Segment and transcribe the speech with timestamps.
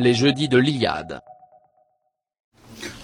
[0.00, 1.20] Les jeudis de l'Iliade.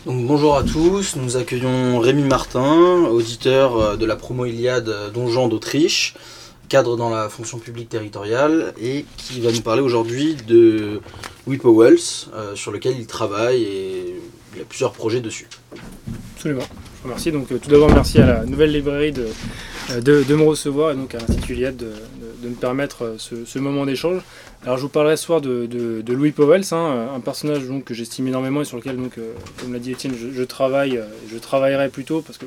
[0.07, 5.11] Donc, bonjour à tous, nous accueillons Rémi Martin, auditeur euh, de la promo Iliade euh,
[5.11, 6.15] Donjon d'Autriche,
[6.69, 11.01] cadre dans la fonction publique territoriale, et qui va nous parler aujourd'hui de
[11.47, 14.21] Louis Powells, euh, sur lequel il travaille et
[14.55, 15.49] il y a plusieurs projets dessus.
[16.37, 16.65] Absolument.
[17.07, 17.31] Remercie.
[17.31, 19.29] Donc, tout d'abord, merci à la nouvelle librairie de,
[20.01, 21.93] de, me recevoir et donc à l'Institut Iliade de,
[22.43, 24.23] de, me permettre ce, ce moment d'échange.
[24.65, 27.95] Alors je vous parlerai ce soir de, de Louis Powell, hein, un personnage donc, que
[27.95, 31.39] j'estime énormément et sur lequel, donc, euh, comme l'a dit Étienne, je, travaille, euh, je
[31.39, 32.47] travaillerai plutôt parce que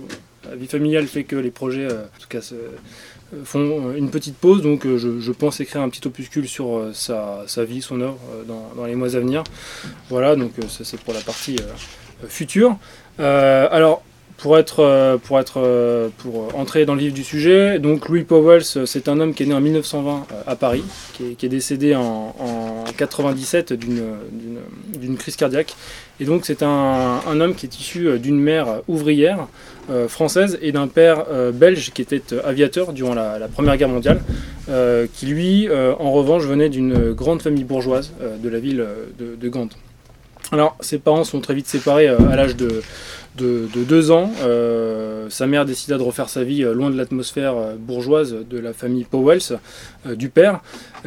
[0.50, 2.42] la vie familiale fait que les projets, euh, en tout cas,
[3.46, 4.62] font une petite pause.
[4.62, 8.74] Donc je, je, pense écrire un petit opuscule sur sa, sa, vie, son œuvre dans,
[8.76, 9.46] dans, les mois à venir.
[10.10, 11.56] Voilà, donc ça c'est pour la partie
[12.28, 12.76] future.
[13.18, 14.04] alors
[14.40, 18.24] pour être, euh, pour être, euh, pour entrer dans le vif du sujet, donc Louis
[18.24, 20.84] Powell, c'est un homme qui est né en 1920 euh, à Paris,
[21.14, 22.34] qui est, décédé en,
[22.98, 25.76] 97 d'une crise cardiaque.
[26.20, 29.48] Et donc c'est un, homme qui est issu d'une mère ouvrière
[30.08, 34.22] française et d'un père belge qui était aviateur durant la, Première Guerre mondiale,
[35.14, 38.12] qui lui, en revanche, venait d'une grande famille bourgeoise
[38.44, 38.86] de la ville
[39.18, 39.70] de, de Gand.
[40.52, 42.82] Alors ses parents sont très vite séparés à l'âge de
[43.38, 47.56] de, deux ans, euh, sa mère décida de refaire sa vie euh, loin de l'atmosphère
[47.56, 49.60] euh, bourgeoise de la famille Powells,
[50.16, 50.60] du père.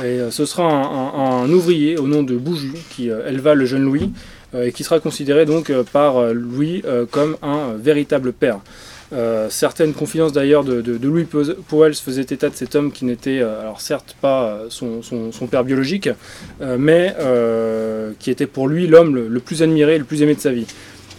[0.02, 4.10] Et ce sera un, ouvrier au nom de Bouju qui éleva le jeune Louis
[4.54, 8.60] et qui sera considéré donc par Louis comme un véritable père.
[9.48, 14.16] certaines confidences d'ailleurs de, Louis Powells faisaient état de cet homme qui n'était, alors certes
[14.20, 15.00] pas son,
[15.50, 16.08] père biologique,
[16.78, 17.14] mais
[18.18, 20.52] qui était pour lui l'homme le, le, plus admiré et le plus aimé de sa
[20.52, 20.66] vie.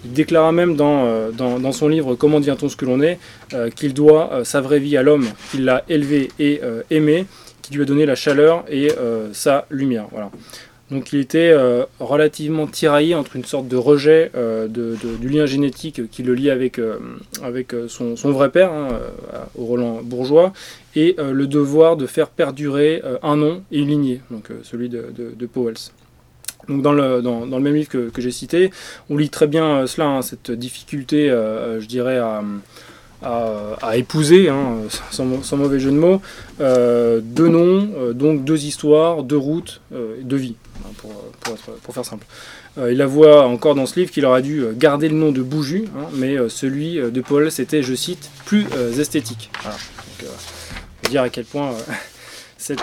[0.06, 3.20] Il déclara même dans, euh, dans, son livre Comment devient-on ce que l'on est
[3.54, 7.26] euh, qu'il doit euh, sa vraie vie à l'homme qui l'a élevé et aimé,
[7.62, 8.90] qui lui a donné la chaleur et
[9.32, 10.08] sa lumière.
[10.12, 10.30] Voilà.
[10.92, 11.56] Donc il était
[12.00, 14.32] relativement tiraillé entre une sorte de rejet
[14.70, 16.80] du lien génétique qui le lie avec,
[17.42, 18.90] avec son, vrai père, hein,
[19.58, 20.54] Roland bourgeois,
[20.96, 25.46] et le devoir de faire perdurer un nom et une lignée, donc celui de, de
[25.46, 25.92] Powells.
[26.70, 28.72] Donc dans le, dans, dans le même livre que, que j'ai cité,
[29.10, 32.42] on lit très bien euh, cela, hein, cette difficulté, euh, euh, je dirais, à,
[33.22, 34.80] à, épouser, hein,
[35.12, 36.22] sans, sans, mauvais jeu de mots,
[36.60, 39.82] deux noms, donc deux histoires, deux routes,
[40.22, 42.26] deux vies, hein, pour, pour, pour, faire simple.
[42.78, 45.86] il avoue encore dans ce livre qu'il aurait dû garder le nom de Bouju,
[46.16, 48.66] mais celui de Paul, c'était, je cite, plus
[49.00, 49.50] esthétique.
[49.62, 49.78] Voilà.
[50.20, 51.72] Donc, dire à quel point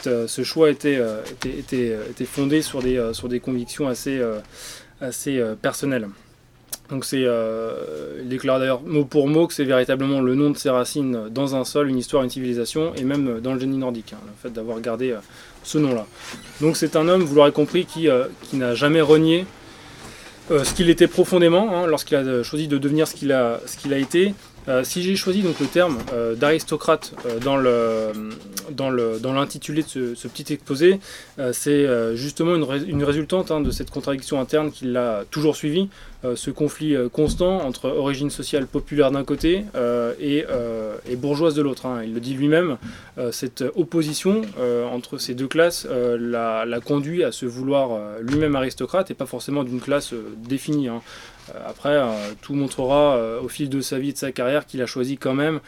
[0.07, 4.21] euh, ce choix était, euh, euh, était, fondé sur des, convictions assez,
[5.63, 6.09] personnelles.
[6.91, 7.25] Donc c'est,
[8.21, 11.55] il déclare d'ailleurs mot pour mot que c'est véritablement le nom de ses racines dans
[11.55, 14.53] un sol, une histoire, une civilisation, et même dans le génie nordique, hein, le fait
[14.53, 15.15] d'avoir gardé
[15.63, 16.07] ce nom-là.
[16.61, 18.09] Donc c'est un homme, vous l'aurez compris, qui,
[18.55, 19.47] n'a jamais renié
[20.51, 24.35] ce qu'il était profondément hein, lorsqu'il a choisi de devenir ce qu'il a été,
[24.69, 28.13] euh, si j'ai choisi donc le terme euh, d'aristocrate euh, dans le
[28.71, 31.01] dans le dans l'intitulé de ce, petit exposé,
[31.53, 35.89] c'est justement une, une résultante hein, de cette contradiction interne qui l'a toujours suivi,
[36.37, 39.65] ce conflit constant entre origine sociale populaire d'un côté
[40.21, 40.45] et,
[41.09, 41.87] et, bourgeoise de l'autre.
[41.87, 42.03] Hein.
[42.05, 42.77] Il le dit lui-même,
[43.33, 44.43] cette opposition
[44.93, 49.81] entre ces deux classes l'a, conduit à se vouloir lui-même aristocrate et pas forcément d'une
[49.81, 50.15] classe
[50.49, 50.87] définie.
[50.87, 51.03] Hein.
[51.55, 54.67] Euh, après, euh, tout montrera euh, au fil de sa vie et de sa carrière
[54.67, 55.61] qu'il a choisi quand même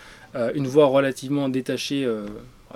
[0.55, 2.09] une voie relativement détachée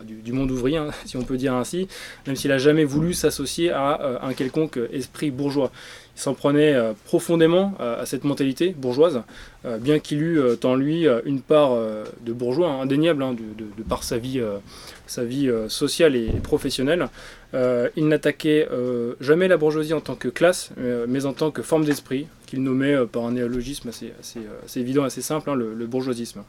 [0.04, 1.88] du, monde ouvrier, hein, si on peut dire ainsi,
[2.26, 5.70] même s'il n'a jamais voulu s'associer à un quelconque esprit bourgeois.
[6.16, 6.74] Il s'en prenait
[7.04, 9.20] profondément à cette mentalité bourgeoise,
[9.80, 11.76] bien qu'il eût en lui une part
[12.22, 14.40] de bourgeois hein, indéniable, hein, de, par sa vie,
[15.06, 17.08] sa vie sociale et professionnelle.
[17.52, 18.66] il n'attaquait
[19.20, 20.70] jamais la bourgeoisie en tant que classe,
[21.06, 25.04] mais en tant que forme d'esprit, qu'il nommait euh, par un néologisme assez, euh, évident,
[25.04, 26.42] assez simple, le, bourgeoisisme.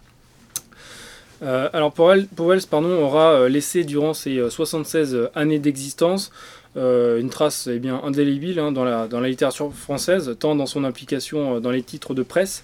[1.43, 2.27] Euh, alors Powell,
[2.69, 6.31] pardon, aura laissé durant ses 76 années d'existence
[6.75, 10.83] une trace eh bien, indélébile hein, dans, la, dans, la, littérature française, tant dans son
[10.83, 12.63] implication dans les titres de presse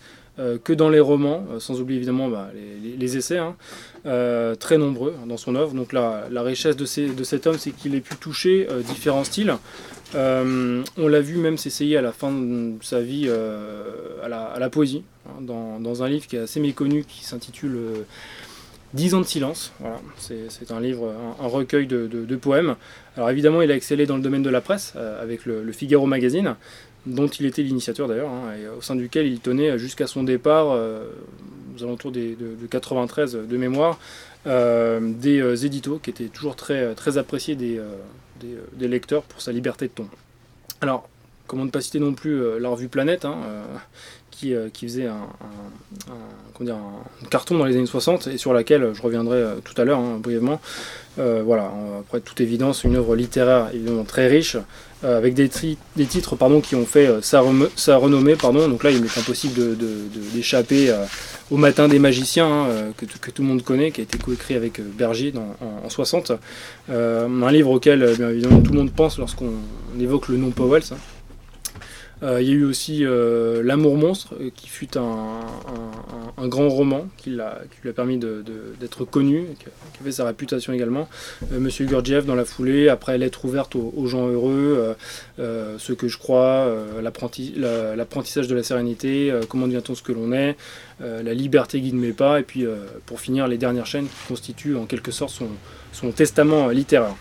[0.64, 2.50] que dans les romans, sans oublier évidemment bah,
[3.00, 3.56] les, essais, hein,
[4.60, 5.74] très nombreux dans son œuvre.
[5.74, 9.56] Donc la, la richesse de, de, cet homme, c'est qu'il ait pu toucher différents styles,
[10.16, 14.70] euh, on l'a vu même s'essayer à la fin de sa vie euh, à, la,
[14.70, 17.78] poésie, hein, dans, un livre qui est assez méconnu qui s'intitule
[18.94, 19.74] 10 euh, ans de silence.
[20.18, 22.76] C'est un livre, un, recueil de, poèmes.
[23.16, 26.56] Alors évidemment, il a excellé dans le domaine de la presse avec le, Figaro Magazine,
[27.06, 30.68] dont il était l'initiateur d'ailleurs, hein, et au sein duquel il tenait jusqu'à son départ
[30.68, 32.36] aux alentours de,
[32.70, 34.00] 93 de mémoire,
[34.46, 37.80] des éditos qui étaient toujours très, très appréciés des,
[38.78, 40.08] des, lecteurs pour sa liberté de ton.
[40.82, 41.10] Alors,
[41.48, 43.38] comment ne pas citer non plus la revue Planète, hein,
[44.44, 45.28] qui, qui, faisait un,
[46.62, 50.00] dire, un, carton dans les années 60 et sur laquelle je reviendrai tout à l'heure
[50.00, 50.60] hein, brièvement.
[51.18, 54.58] voilà, après toute évidence, une œuvre littéraire évidemment très riche,
[55.04, 57.42] euh, avec des, titres pardon, qui ont fait euh, sa,
[57.98, 58.36] renommée.
[58.36, 58.70] Pardon.
[58.70, 59.78] Donc là, il m'est impossible
[60.34, 61.04] d'échapper euh,
[61.52, 64.80] au Matin des magiciens, hein, que, tout le monde connaît, qui a été coécrit avec
[64.80, 65.34] Berger
[65.84, 66.32] en, 60.
[66.90, 69.52] un livre auquel, bien évidemment, tout le monde pense lorsqu'on
[70.00, 70.84] évoque le nom Powell.
[70.92, 70.96] Euh,
[72.24, 75.42] il y a eu aussi euh, L'amour monstre, euh, qui fut un,
[76.48, 81.08] grand roman qui, lui a permis d'être connu, qui a, fait sa réputation également.
[81.52, 84.96] Monsieur Gurdjieff dans la foulée, après Lettre ouverte aux, gens heureux,
[85.38, 86.68] Ce que je crois,
[87.02, 90.58] L'apprentissage de la sérénité, Comment devient-on ce que l'on est,
[91.00, 92.66] La liberté guide mes pas, et puis
[93.06, 95.34] pour finir, les dernières chaînes qui constituent en quelque sorte
[95.92, 97.16] son, testament littéraire.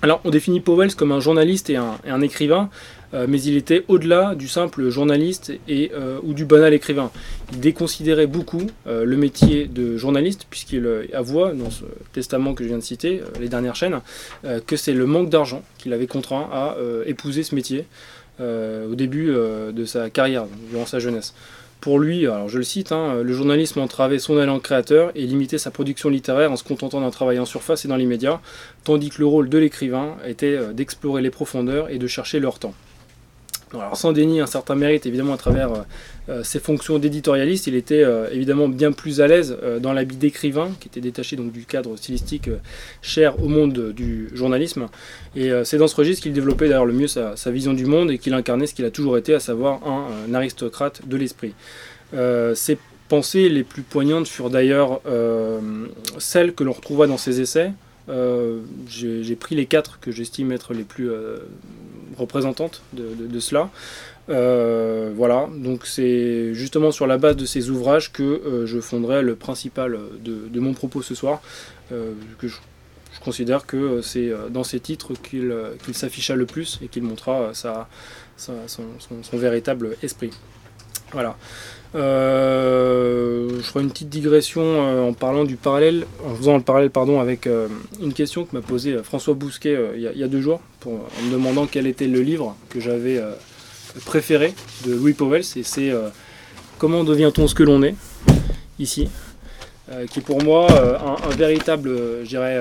[0.00, 4.34] Alors, on définit Powell comme un journaliste et un écrivain, euh, mais il était au-delà
[4.34, 7.10] du simple journaliste et, euh, ou du banal écrivain.
[7.52, 12.68] Il déconsidérait beaucoup euh, le métier de journaliste, puisqu'il avoua dans ce testament que je
[12.68, 14.00] viens de citer, les dernières chaînes,
[14.66, 16.76] que c'est le manque d'argent qui l'avait contraint à
[17.06, 17.86] épouser ce métier
[18.40, 21.34] au début de sa carrière, durant sa jeunesse.
[21.80, 25.58] Pour lui, alors je le cite, hein, le journalisme entravait son élan créateur et limitait
[25.58, 28.40] sa production littéraire en se contentant d'un travail en surface et dans l'immédiat,
[28.84, 32.74] tandis que le rôle de l'écrivain était d'explorer les profondeurs et de chercher leur temps.
[33.74, 35.78] Alors, sans dénier un certain mérite, évidemment, à travers euh,
[36.28, 40.70] euh, ses fonctions d'éditorialiste, il était euh, évidemment bien plus à l'aise dans l'habit d'écrivain,
[40.80, 42.50] qui était détaché donc, du cadre stylistique
[43.02, 44.86] cher au monde du journalisme.
[45.36, 48.18] Et c'est dans ce registre qu'il développait d'ailleurs le mieux sa, vision du monde et
[48.18, 51.54] qu'il incarnait ce qu'il a toujours été, à savoir un, aristocrate de l'esprit.
[52.54, 52.78] ses
[53.08, 55.00] pensées les plus poignantes furent d'ailleurs
[56.18, 57.72] celles que l'on retrouva dans ses essais.
[58.88, 61.10] J'ai pris les quatre que j'estime être les plus
[62.18, 63.70] représentante de, cela.
[64.28, 69.22] Euh, voilà, donc c'est justement sur la base de ces ouvrages que euh, je fonderai
[69.22, 71.40] le principal de, mon propos ce soir,
[71.92, 72.56] euh, que je,
[73.24, 77.50] considère que c'est dans ces titres qu'il s'afficha le plus et qu'il montra
[78.36, 78.54] son,
[79.32, 80.30] véritable esprit.
[81.12, 81.36] Voilà.
[81.94, 87.48] je ferai une petite digression en parlant du parallèle, en faisant le parallèle pardon, avec
[88.00, 91.66] une question que m'a posée François Bousquet il y, a deux jours en me demandant
[91.66, 93.32] quel était le livre que j'avais euh,
[94.04, 94.54] préféré
[94.86, 95.44] de Louis Powell.
[95.44, 96.08] C'est euh,
[96.78, 97.96] Comment devient-on ce que l'on est
[98.78, 99.08] ici,
[99.90, 101.90] euh, qui est pour moi un, véritable,
[102.22, 102.56] je dirais,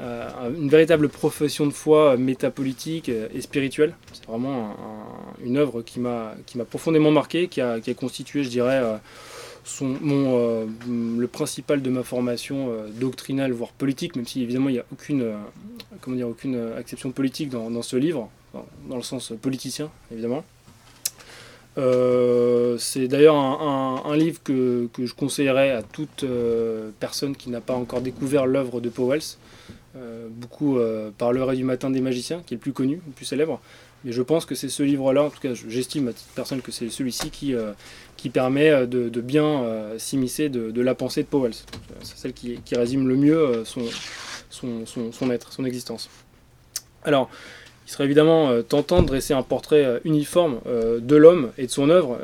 [0.00, 3.94] une véritable profession de foi métapolitique et spirituelle.
[4.12, 4.76] C'est vraiment
[5.44, 6.34] une œuvre qui m'a
[6.70, 8.80] profondément marqué, qui a, constitué, je dirais,
[9.82, 14.78] euh, le principal de ma formation euh, doctrinale, voire politique, même si évidemment il n'y
[14.78, 15.36] a aucune, euh,
[16.00, 18.30] comment dire, aucune acception politique dans, ce livre,
[18.88, 20.44] dans, le sens politicien évidemment.
[21.76, 26.24] c'est d'ailleurs un, livre que, je conseillerais à toute
[26.98, 29.36] personne qui n'a pas encore découvert l'œuvre de Powells.
[30.30, 30.78] Beaucoup
[31.16, 33.60] parleraient du Matin des magiciens, qui est le plus connu, le plus célèbre.
[34.04, 36.70] Mais je pense que c'est ce livre-là, en tout cas j'estime à titre personnel que
[36.70, 37.54] c'est celui-ci qui,
[38.18, 41.54] qui permet euh, de, bien euh, s'immiscer de, la pensée de Powell.
[42.02, 43.84] C'est celle qui, résume le mieux euh, son,
[44.50, 46.10] son, son, être, son existence.
[47.04, 47.30] Alors,
[47.88, 52.18] il serait évidemment tentant de dresser un portrait uniforme de l'homme et de son œuvre,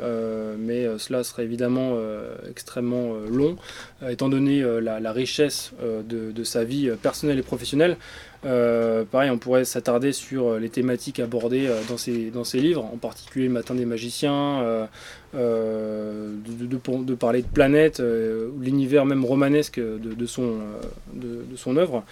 [0.59, 1.97] mais cela serait évidemment
[2.47, 3.55] extrêmement long,
[4.07, 7.97] étant donné la, richesse de, sa vie personnelle et professionnelle.
[9.11, 13.75] Pareil, on pourrait s'attarder sur les thématiques abordées dans, ses, dans livres, en particulier Matin
[13.75, 14.87] des magiciens,
[15.35, 20.81] euh, de, parler de planète, euh, l'univers même romanesque de, son, euh,
[21.13, 22.03] de, œuvre.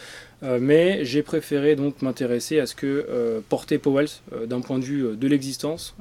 [0.41, 4.07] mais j'ai préféré donc m'intéresser à ce que portait Powell
[4.45, 5.95] d'un point de vue de l'existence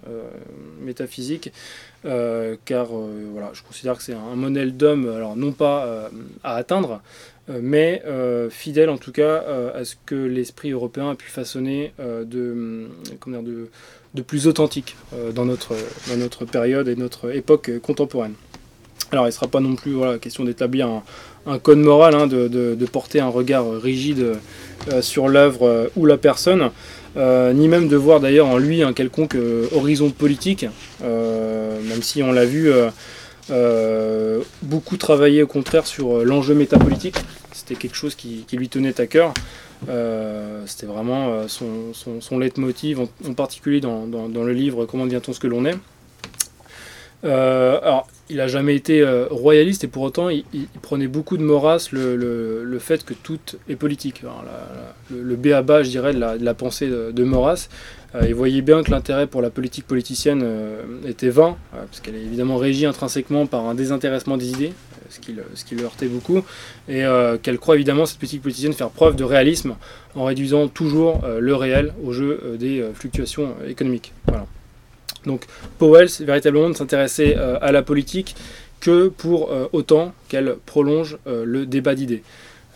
[0.80, 1.52] métaphysique,
[2.02, 2.88] car
[3.52, 6.10] je considère que c'est un modèle d'homme, non pas
[6.42, 7.02] à atteindre,
[7.48, 8.02] mais
[8.50, 9.44] fidèle en tout cas
[9.74, 12.88] à ce que l'esprit européen a pu façonner de,
[13.20, 13.52] comment dire,
[14.14, 15.74] de, plus authentique euh, dans, notre,
[16.08, 18.34] dans notre période et notre époque contemporaine.
[19.10, 20.88] Alors il ne sera pas non plus voilà, question d'établir
[21.46, 24.36] un, code moral, hein, de, porter un regard rigide
[24.90, 26.70] euh, sur l'œuvre euh, ou la personne,
[27.16, 29.36] ni même de voir d'ailleurs en lui un quelconque
[29.74, 30.64] horizon politique,
[31.02, 32.72] même si on l'a vu
[34.62, 37.16] beaucoup travailler au contraire sur l'enjeu métapolitique,
[37.52, 39.32] c'était quelque chose qui, lui tenait à cœur.
[39.88, 45.40] Euh, c'était vraiment euh, son, son, leitmotiv, en, particulier dans, le livre Comment devient-on ce
[45.40, 45.76] que l'on est.
[47.24, 50.44] Euh, alors, il n'a jamais été royaliste et pour autant il,
[50.80, 53.38] prenait beaucoup de Maurras le, fait que tout
[53.68, 54.22] est politique.
[54.22, 55.82] le, le B.A.B.A.
[55.82, 57.68] je dirais, de la, pensée de, de Maurras.
[58.22, 60.44] il voyait bien que l'intérêt pour la politique politicienne
[61.06, 64.72] était vain, parce qu'elle est évidemment régie intrinsèquement par un désintéressement des idées,
[65.12, 66.38] ce qui, le, ce qui le heurtait beaucoup,
[66.88, 69.76] et euh, qu'elle croit évidemment, cette politique politicienne, faire preuve de réalisme
[70.14, 74.12] en réduisant toujours euh, le réel au jeu euh, des fluctuations économiques.
[74.26, 74.46] Voilà.
[75.26, 75.44] Donc
[75.78, 78.34] Powell, véritablement ne s'intéressait à la politique
[78.80, 82.22] que pour autant qu'elle prolonge le débat d'idées.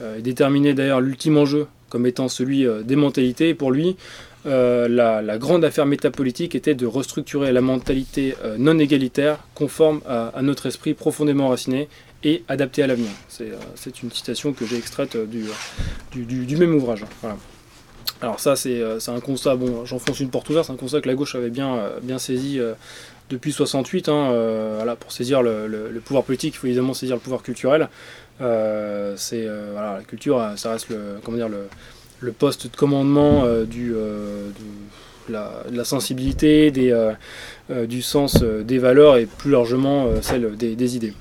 [0.01, 3.97] il déterminait d'ailleurs l'ultime enjeu comme étant celui des mentalités, pour lui,
[4.45, 10.95] la, grande affaire métapolitique était de restructurer la mentalité non égalitaire conforme à, notre esprit
[10.95, 11.89] profondément enraciné
[12.27, 13.11] et adapté à l'avenir.
[13.29, 17.05] C'est euh, une citation que j'ai extraite euh, du, du, même ouvrage.
[18.23, 21.09] Alors ça, euh, c'est un constat, bon, j'enfonce une porte ouverte, c'est un constat que
[21.09, 22.59] la gauche avait bien, bien saisi
[23.31, 24.09] depuis 68.
[24.09, 24.33] Hein,
[24.77, 27.89] voilà, pour saisir le, pouvoir politique, il faut évidemment saisir le pouvoir culturel.
[28.39, 31.49] c'est voilà, la culture, ça reste le, comment dire,
[32.21, 34.53] le, poste de commandement du, de,
[35.29, 37.13] la, sensibilité, des,
[37.87, 41.13] du sens des valeurs et plus largement celle des idées.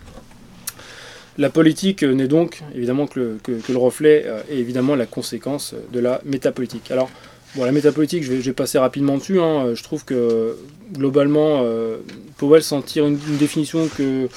[1.38, 6.22] La politique n'est donc évidemment que le, reflet euh, et évidemment la conséquence de la
[6.24, 6.92] métapolitique.
[6.92, 7.10] Alors,
[7.56, 9.42] bon, la métapolitique, je vais, passer rapidement dessus.
[9.42, 9.74] Hein.
[9.76, 10.56] Je trouve que
[10.94, 11.98] globalement, euh,
[12.38, 14.30] Powell s'en tire une, définition que,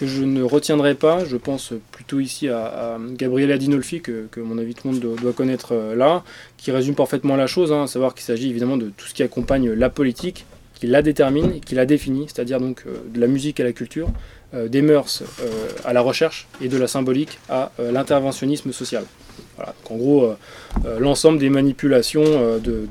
[0.00, 1.24] je ne retiendrai pas.
[1.24, 5.72] Je pense plutôt ici à, Gabriel Adinolfi, que, mon avis tout le monde doit, connaître
[5.72, 6.22] euh, là,
[6.56, 9.24] qui résume parfaitement la chose, hein, à savoir qu'il s'agit évidemment de tout ce qui
[9.24, 13.60] accompagne la politique, qui la détermine et qui la définit, c'est-à-dire donc de la musique
[13.60, 17.72] à la culture, euh, des mœurs euh, à la recherche et de la symbolique à
[17.80, 19.04] euh, l'interventionnisme social.
[19.56, 19.74] Voilà.
[19.90, 20.34] En gros,
[20.98, 22.24] l'ensemble des manipulations
[22.58, 22.88] de,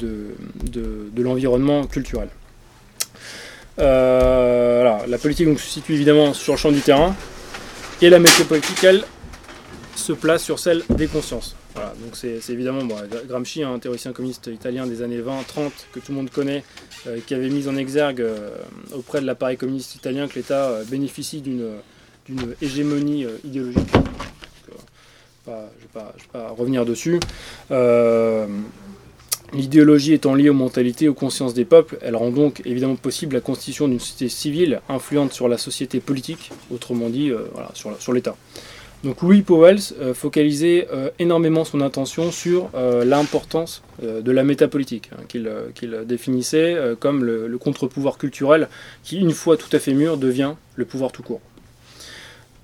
[1.17, 2.29] l'environnement culturel.
[3.77, 7.13] La politique se situe évidemment sur le champ du terrain,
[8.01, 9.03] et la météopolitique, elle,
[9.95, 11.55] se place sur celle des consciences.
[11.75, 12.81] Donc c'est évidemment
[13.27, 16.63] Gramsci, un théoricien communiste italien des années 20-30 que tout le monde connaît,
[17.07, 18.55] euh, qui avait mis en exergue euh,
[18.93, 21.71] auprès de l'appareil communiste italien que l'État euh, bénéficie d'une
[22.61, 23.89] hégémonie idéologique.
[25.47, 27.19] je ne vais, pas revenir dessus.
[29.51, 33.41] L'idéologie étant liée aux mentalités, aux consciences des peuples, elle rend donc évidemment possible la
[33.41, 37.31] constitution d'une société civile influente sur la société politique, autrement dit
[37.73, 38.35] sur l'État.
[39.03, 45.11] Donc Louis Powell euh, focalisait euh, énormément son attention sur euh, l'importance de la métapolitique,
[45.13, 48.67] hein, qu'il définissait comme le, contre-pouvoir culturel
[49.03, 51.41] qui, une fois tout à fait mûr, devient le pouvoir tout court.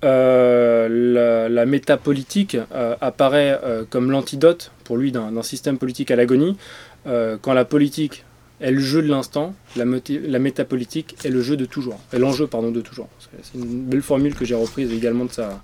[0.02, 2.56] la, métapolitique
[3.00, 3.58] apparaît
[3.90, 6.56] comme l'antidote pour lui d'un système politique à l'agonie,
[7.04, 8.24] quand la politique
[8.60, 12.70] est le jeu de l'instant, la, la, métapolitique est le jeu de toujours, l'enjeu pardon
[12.70, 13.08] de toujours.
[13.42, 15.62] C'est une belle formule que j'ai reprise également de sa,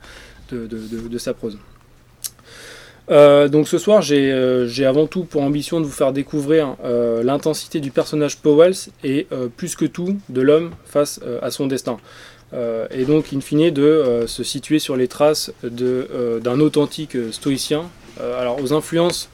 [0.53, 1.59] de, sa prose.
[3.09, 7.23] Euh, donc ce soir, euh, j'ai avant tout pour ambition de vous faire découvrir euh,
[7.23, 11.99] l'intensité du personnage Powells et plus que tout de l'homme face à son destin.
[12.91, 17.85] et donc, in fine, de se situer sur les traces d'un authentique stoïcien.
[18.39, 19.29] alors, aux influences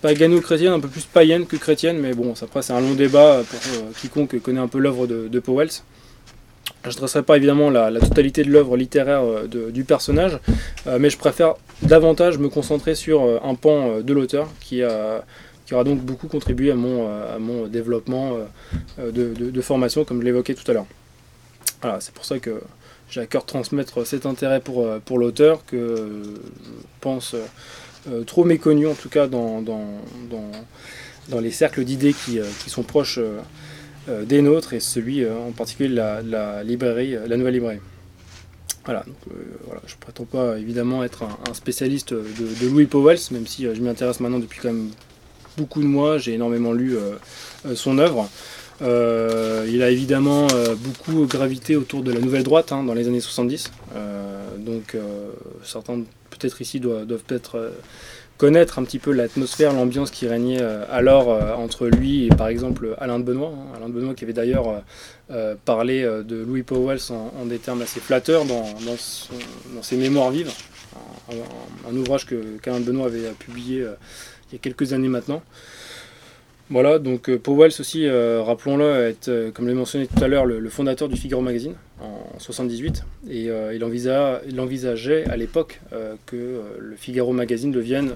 [0.00, 3.92] pagano-chrétiennes, un peu plus païennes que chrétiennes, mais bon, après, c'est un long débat pour
[4.00, 5.82] quiconque connaît un peu l'œuvre de, de Powells.
[6.90, 10.38] Je ne dresserai pas évidemment la, totalité de l'œuvre littéraire euh, du personnage,
[10.86, 15.84] euh, mais je préfère davantage me concentrer sur euh, un pan de l'auteur qui, aura
[15.84, 18.38] donc beaucoup contribué à mon, développement
[18.98, 20.86] de, formation, comme je l'évoquais tout à l'heure.
[21.82, 22.60] Voilà, c'est pour ça que
[23.10, 27.36] j'ai à cœur de transmettre cet intérêt pour, l'auteur, que je pense
[28.26, 29.62] trop méconnu en tout cas dans,
[31.40, 32.40] les cercles d'idées qui,
[32.70, 33.20] sont proches
[34.24, 37.80] des nôtres et celui euh, en particulier de la, librairie, euh, la nouvelle librairie.
[38.84, 39.04] Voilà,
[39.66, 43.80] voilà, je ne prétends pas évidemment être un, spécialiste de, Louis Powell, même si je
[43.82, 44.88] m'y intéresse maintenant depuis quand même
[45.58, 46.96] beaucoup de mois, j'ai énormément lu
[47.74, 48.30] son œuvre.
[48.80, 50.46] il a évidemment
[50.78, 53.70] beaucoup gravité autour de la nouvelle droite hein, dans les années 70.
[54.60, 54.96] donc
[55.64, 55.98] certains
[56.30, 57.70] peut-être ici doivent, peut-être
[58.38, 62.46] connaître un petit peu l'atmosphère, l'ambiance qui régnait euh, alors euh, entre lui et par
[62.46, 63.52] exemple Alain de Benoît.
[63.52, 63.76] Hein.
[63.76, 64.82] Alain de Benoît qui avait d'ailleurs
[65.30, 68.64] euh, parlé de Louis Powell en, des termes assez flatteurs dans,
[69.82, 70.52] ses mémoires vives,
[71.86, 73.84] un, ouvrage que qu'Alain de Benoît avait publié
[74.50, 75.42] il y a quelques années maintenant.
[76.70, 81.08] Voilà, donc Powell aussi, rappelons-le, est, comme je l'ai mentionné tout à l'heure, le, fondateur
[81.08, 83.04] du Figaro Magazine en 78.
[83.30, 85.80] Et il, il, envisageait à l'époque
[86.26, 88.14] que le Figaro Magazine devienne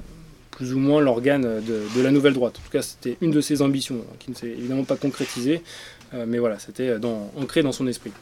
[0.52, 2.58] plus ou moins l'organe de, la nouvelle droite.
[2.60, 5.62] En tout cas, c'était une de ses ambitions, qui ne s'est évidemment pas concrétisée,
[6.14, 6.94] euh, mais voilà, c'était
[7.36, 8.12] ancré dans son esprit.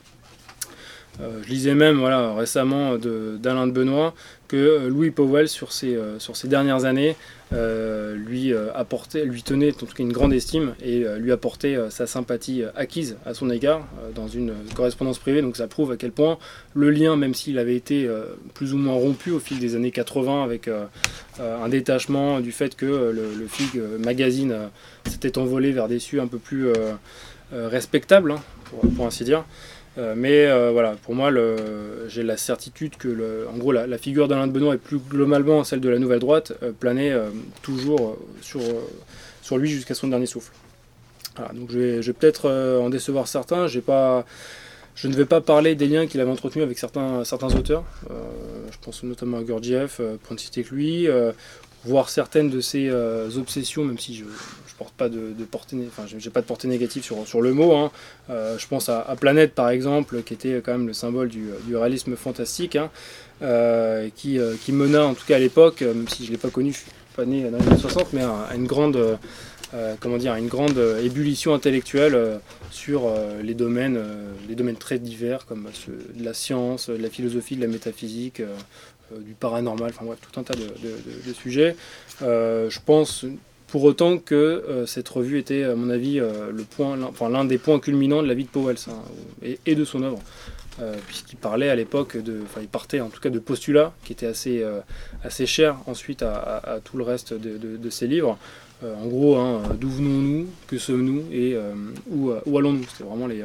[1.18, 4.14] Je lisais même voilà, récemment d'Alain de, Benoît
[4.48, 7.16] que Louis Powell, sur ses, sur ces dernières années,
[7.52, 11.32] euh, lui euh, apportait, lui tenait en tout cas une grande estime et euh, lui
[11.32, 15.42] apportait sa sympathie acquise à son égard dans une correspondance privée.
[15.42, 16.38] Donc ça prouve à quel point
[16.74, 18.08] le lien, même s'il avait été
[18.54, 20.70] plus ou moins rompu au fil des années 80 avec
[21.38, 24.54] un détachement du fait que le, FIG magazine
[25.08, 26.68] s'était envolé vers des cieux un peu plus
[27.52, 28.42] respectables, hein,
[28.96, 29.44] pour ainsi dire.
[29.98, 31.30] Euh, mais euh, voilà, pour moi,
[32.08, 35.64] j'ai la certitude que, le, en gros, la, figure d'Alain de Benoît et plus globalement
[35.64, 37.12] celle de la nouvelle droite euh, planait
[37.62, 40.52] toujours sur, lui jusqu'à son dernier souffle.
[41.54, 42.48] donc je vais, peut-être
[42.80, 43.66] en décevoir certains.
[43.66, 43.78] Je
[45.08, 47.84] ne vais pas parler des liens qu'il avait entretenus avec certains, certains auteurs.
[48.08, 51.08] je pense notamment à Gurdjieff, pour ne citer que lui,
[51.84, 52.90] voir certaines de ses
[53.36, 54.24] obsessions, même si je,
[54.80, 57.74] porte pas de, portée, enfin j'ai pas de portée négative sur, sur le mot.
[57.74, 57.90] Hein.
[58.30, 62.16] Euh, je pense à, Planète par exemple, qui était quand même le symbole du, réalisme
[62.16, 62.90] fantastique, hein,
[63.42, 66.72] euh, qui, euh, mena en tout cas à l'époque, même si je l'ai pas connu,
[66.72, 69.18] je suis pas né dans les années 60, mais à, une grande
[70.00, 74.00] comment dire, une grande ébullition intellectuelle sur les domaines,
[74.48, 75.68] les domaines très divers comme
[76.14, 78.42] de la science, de la philosophie, de la métaphysique,
[79.18, 81.76] du paranormal, enfin bref, tout un tas de, sujets.
[82.20, 83.26] je pense
[83.70, 86.98] pour autant que euh, cette revue était, à mon avis, euh, le point,
[87.30, 88.76] l'un des points culminants de la vie de Powell
[89.42, 90.20] et, de son œuvre.
[90.80, 94.12] Euh, puisqu'il parlait à l'époque de, enfin il partait en tout cas de postulats qui
[94.12, 94.64] étaient assez,
[95.22, 98.38] assez chers ensuite à, tout le reste de, ses livres.
[98.82, 101.56] en gros, hein, d'où venons-nous, que sommes-nous et
[102.08, 102.84] où, allons-nous?
[102.90, 103.44] C'était vraiment les,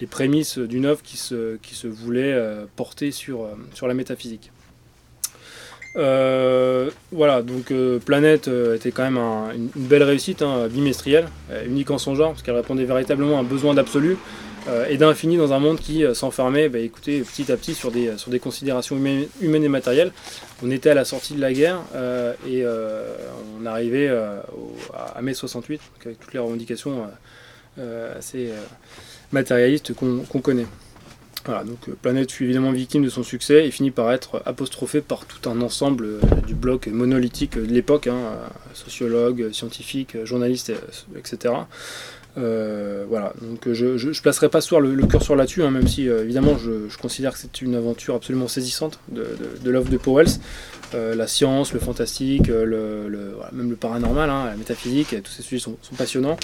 [0.00, 2.36] les prémices d'une œuvre qui se, voulait
[2.76, 3.46] porter sur
[3.86, 4.50] la métaphysique.
[5.96, 9.18] Euh, voilà, donc euh, Planète euh, était quand même
[9.54, 11.28] une, belle réussite, hein, bimestrielle,
[11.66, 14.16] unique en son genre, parce qu'elle répondait véritablement à un besoin d'absolu
[14.88, 18.30] et d'infini dans un monde qui s'enfermait bah, écoutez, petit à petit sur des, sur
[18.30, 20.10] des considérations humaines, et matérielles.
[20.62, 21.80] On était à la sortie de la guerre
[22.48, 27.06] et on arrivait à mai 68, avec toutes les revendications
[28.16, 28.52] assez
[29.32, 30.66] matérialistes qu'on connaît.
[31.46, 35.26] Donc euh, Planète fut évidemment victime de son succès et finit par être apostrophé par
[35.26, 40.72] tout un ensemble euh, du bloc monolithique de l'époque, hein, euh, sociologues, scientifiques, journalistes,
[41.16, 41.54] etc.
[42.36, 46.96] voilà, donc je ne placerai pas le, cœur sur là-dessus, hein, même si évidemment je,
[46.96, 49.26] considère que c'est une aventure absolument saisissante de,
[49.70, 50.40] l'œuvre de Powells.
[50.92, 55.76] la science, le fantastique, le, même le paranormal, hein, la métaphysique, tous ces sujets sont,
[55.96, 56.38] passionnants.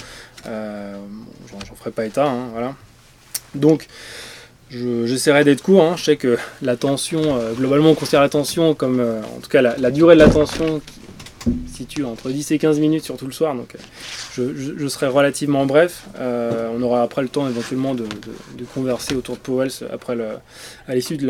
[0.45, 2.75] J'en ferai pas état, voilà.
[3.53, 3.87] Donc,
[4.71, 5.83] J'essaierai d'être court.
[5.83, 5.95] Hein.
[5.97, 9.91] Je sais que l'attention, euh, globalement, on considère l'attention comme, euh, en tout cas, la,
[9.91, 13.53] durée de l'attention qui situe entre 10 et 15 minutes, surtout le soir.
[13.53, 13.75] Donc,
[14.39, 16.05] euh, je, serai relativement bref.
[16.17, 18.05] on aura après le temps éventuellement de,
[18.73, 20.25] converser autour de Powell après le,
[20.87, 21.27] à l'issue de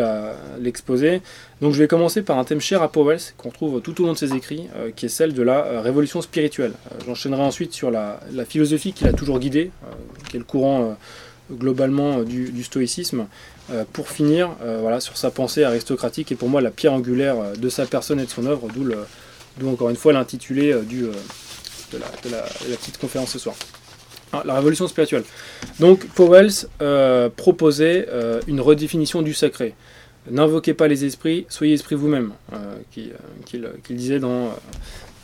[0.59, 1.21] l'exposé.
[1.61, 4.13] donc, je vais commencer par un thème cher à Powell qu'on trouve tout au long
[4.13, 6.73] de ses écrits, qui est celle de la révolution spirituelle.
[7.07, 9.71] J'enchaînerai ensuite sur la, la philosophie qui l'a toujours guidé,
[10.29, 10.97] qui est le courant
[11.51, 13.27] globalement euh, du, stoïcisme,
[13.71, 17.35] euh, pour finir euh, voilà, sur sa pensée aristocratique et pour moi la pierre angulaire
[17.57, 18.67] de sa personne et de son œuvre,
[19.57, 21.97] d'où encore une fois l'intitulé du, de,
[22.29, 22.41] la,
[22.77, 23.55] petite conférence ce soir.
[24.33, 25.23] Ah, la révolution spirituelle.
[25.79, 26.67] Donc Powells
[27.35, 28.07] proposait
[28.47, 29.75] une redéfinition du sacré.
[30.29, 32.31] N'invoquez pas les esprits, soyez esprit vous-même,
[32.91, 34.53] qu'il disait dans,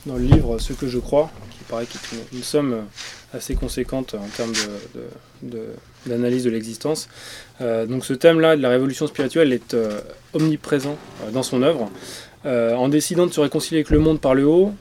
[0.08, 2.86] dans le livre Ce que je crois, qui paraît qu'il est une, somme
[3.34, 4.54] assez conséquente en termes
[5.44, 5.68] de,
[6.08, 7.10] l'existence.
[7.62, 10.00] Euh, donc ce thème-là de la révolution spirituelle est euh,
[10.34, 11.90] omniprésent euh, dans son œuvre.
[12.46, 14.72] en décidant de se réconcilier avec le monde par le haut,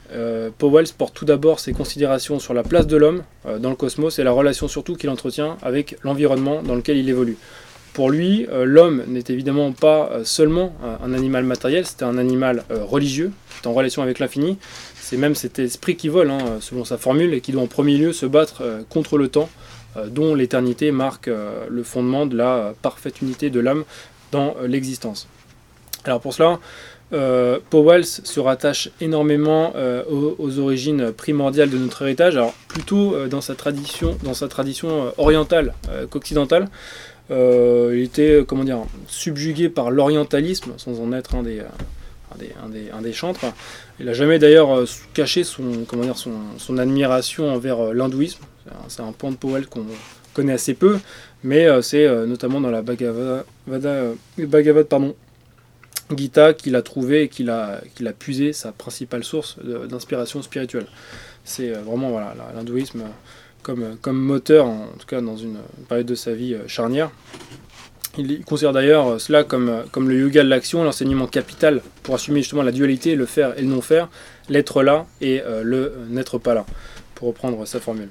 [0.58, 3.24] Powell porte tout d'abord ses considérations sur la place de l'homme
[3.58, 7.36] dans le cosmos et la relation surtout qu'il entretient avec l'environnement dans lequel il évolue.
[7.92, 13.64] Pour lui, l'homme n'est évidemment pas seulement un animal matériel, c'est un animal religieux, qui
[13.64, 14.58] est en relation avec l'infini,
[15.06, 17.96] c'est même cet esprit qui vole, hein, selon sa formule, et qui doit en premier
[17.96, 19.75] lieu se battre euh, contre le temps, euh,
[20.10, 23.84] dont l'éternité marque euh, le fondement de la parfaite unité de l'âme
[24.32, 25.28] dans l'existence.
[26.04, 26.58] Alors pour cela,
[27.70, 29.72] Powell se rattache énormément
[30.10, 35.72] aux, origines primordiales de notre héritage, alors plutôt dans sa tradition, dans sa tradition orientale
[36.10, 36.68] qu'occidentale.
[37.30, 41.62] il était comment dire, subjugué par l'orientalisme, sans en être un des,
[42.92, 43.44] un des, chantres.
[43.98, 48.40] Il n'a jamais d'ailleurs euh, caché son, comment dire, son, admiration envers euh, l'hindouisme.
[48.88, 49.86] C'est un, point de Powell qu'on
[50.34, 50.98] connaît assez peu,
[51.44, 53.44] mais euh, c'est notamment dans la Bhagavad,
[56.16, 60.86] Gita qu'il a trouvé et qu'il a, qu'il a puisé sa principale source d'inspiration spirituelle.
[61.44, 63.02] C'est vraiment voilà, l'hindouisme
[63.62, 67.10] comme, comme moteur, en tout cas dans une période de sa vie charnière.
[68.18, 72.62] Il considère d'ailleurs cela comme, comme le yoga de l'action, l'enseignement capital pour assumer justement
[72.62, 74.08] la dualité, le faire et le non faire,
[74.48, 76.64] l'être là et le n'être pas là,
[77.14, 78.08] pour reprendre sa formule.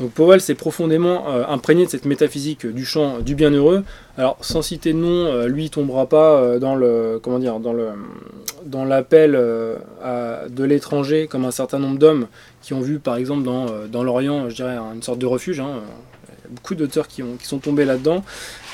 [0.00, 3.84] Donc Powell s'est profondément euh, imprégné de cette métaphysique du champ du bienheureux.
[4.16, 7.74] Alors sans citer de nom, euh, lui tombera pas euh, dans le comment dire dans
[7.74, 7.88] le
[8.64, 12.26] dans l'appel de l'étranger comme un certain nombre d'hommes
[12.62, 15.60] qui ont vu par exemple dans, dans l'Orient, je dirais une sorte de refuge.
[15.60, 15.80] Hein.
[16.50, 18.24] Beaucoup d'auteurs qui, qui sont tombés là-dedans,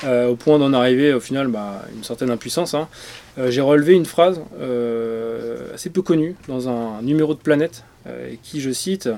[0.05, 2.73] au point d'en arriver au final bah, une certaine impuissance.
[2.73, 2.87] Hein.
[3.47, 4.41] J'ai relevé une phrase
[5.73, 7.83] assez peu connue dans un numéro de Planète,
[8.43, 9.09] qui, je cite,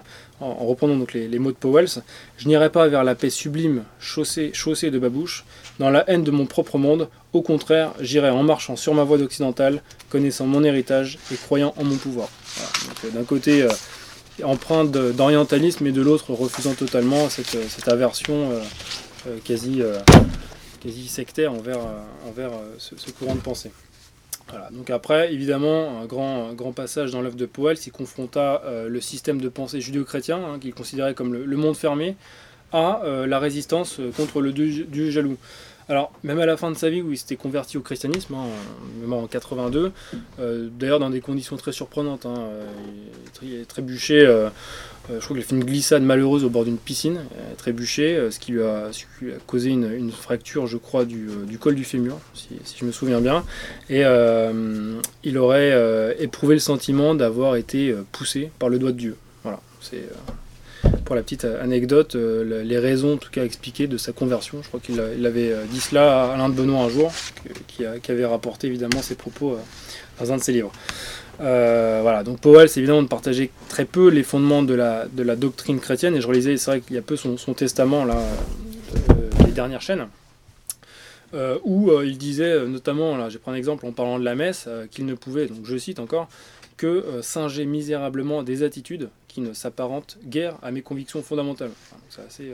[0.41, 2.01] en, reprenant donc les, mots de Powells,
[2.37, 5.45] je n'irai pas vers la paix sublime chaussée, chaussée de babouche,
[5.79, 9.17] dans la haine de mon propre monde, au contraire, j'irai en marchant sur ma voie
[9.17, 12.29] d'occidentale, connaissant mon héritage et croyant en mon pouvoir.
[13.05, 13.69] Euh, d'un côté, euh,
[14.43, 19.81] empreinte d'orientalisme et de l'autre, refusant totalement cette, aversion euh, quasi,
[20.81, 21.79] quasi sectaire envers,
[22.27, 23.71] envers ce courant de pensée
[24.71, 29.01] donc après, évidemment, un grand, grand passage dans l'œuvre de Powell, s'y confronta euh, le
[29.01, 32.15] système de pensée judéo-chrétien, hein, qu'il considérait comme le, monde fermé,
[32.71, 35.37] à euh, la résistance euh, contre le dieu, jaloux.
[35.89, 39.11] Alors, même à la fin de sa vie, où il s'était converti au christianisme, hein,
[39.11, 39.91] en 82,
[40.37, 42.49] d'ailleurs dans des conditions très surprenantes, hein,
[43.41, 44.27] il, est trébuché
[45.09, 48.15] euh, je crois qu'il a fait une glissade malheureuse au bord d'une piscine, euh, trébuché,
[48.15, 48.89] euh, ce qui lui a,
[49.47, 51.27] causé une, fracture, je crois, du,
[51.59, 53.43] col du fémur, si, je me souviens bien.
[53.89, 54.03] Et
[55.23, 59.15] il aurait éprouvé le sentiment d'avoir été poussé par le doigt de Dieu.
[59.43, 60.03] Voilà, c'est
[61.09, 64.59] pour la petite anecdote, les raisons en tout cas expliquées de sa conversion.
[64.61, 67.11] Je crois qu'il avait dit cela à Alain de Benoît un jour,
[67.67, 69.57] qui, avait rapporté évidemment ses propos
[70.19, 70.71] dans un de ses livres.
[71.41, 75.79] Euh, voilà, donc Powell, c'est évidemment de partager très peu les fondements de la, doctrine
[75.79, 78.17] chrétienne, et je relisais, c'est vrai qu'il y a peu son, testament, là,
[79.09, 79.13] euh,
[79.45, 80.07] les dernières chaînes,
[81.33, 84.67] euh, où il disait notamment, là, je prendre un exemple en parlant de la messe,
[84.91, 86.27] qu'il ne pouvait, donc je cite encore,
[86.79, 91.71] que singer misérablement des attitudes qui ne s'apparentent guère à mes convictions fondamentales.
[92.09, 92.53] c'est assez,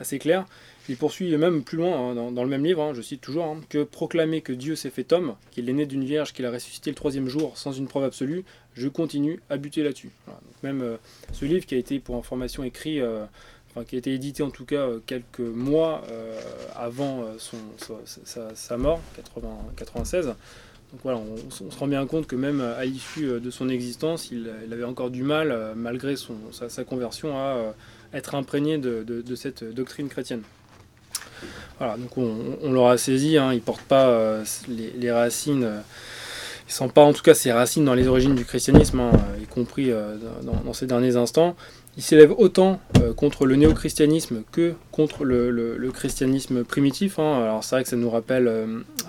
[0.00, 0.44] assez clair.
[0.88, 3.60] Il poursuit même plus loin hein, dans, le même livre, hein, je cite toujours, hein,
[3.68, 6.90] que proclamer que Dieu s'est fait homme, qu'il est né d'une vierge, qu'il a ressuscité
[6.90, 8.44] le troisième jour sans une preuve absolue,
[8.74, 10.10] je continue à buter là-dessus.
[10.64, 10.96] même euh,
[11.32, 13.24] ce livre qui a été pour information écrit, euh,
[13.70, 16.02] enfin, qui a été édité en tout cas euh, quelques mois
[16.74, 17.26] avant
[18.56, 20.34] sa, mort, 80, 96.
[21.04, 25.10] On, se rend bien compte que même à l'issue de son existence, il, avait encore
[25.10, 27.74] du mal, malgré sa, conversion, à
[28.12, 30.42] être imprégné de cette doctrine chrétienne.
[31.78, 35.80] Voilà, donc on, l'aura saisi, hein, il ne porte pas euh, les, racines, euh,
[36.68, 39.10] il sent pas en tout cas ses racines dans les origines du christianisme, hein,
[39.42, 41.56] y compris euh, dans, ces derniers instants.
[41.96, 42.80] Il s'élève autant
[43.16, 47.18] contre le néo-christianisme que contre le, christianisme primitif.
[47.18, 47.42] Hein.
[47.42, 48.50] Alors c'est vrai que ça nous rappelle